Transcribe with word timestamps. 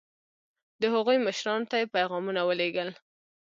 د 0.81 0.83
هغوی 0.93 1.17
مشرانو 1.27 1.69
ته 1.69 1.75
یې 1.81 1.91
پیغامونه 1.95 2.41
ولېږل. 2.43 2.89